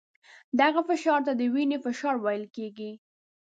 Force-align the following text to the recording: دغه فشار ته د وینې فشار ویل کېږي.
دغه 0.59 0.81
فشار 0.89 1.19
ته 1.27 1.31
د 1.39 1.41
وینې 1.53 1.77
فشار 1.85 2.15
ویل 2.19 2.45
کېږي. 2.55 2.91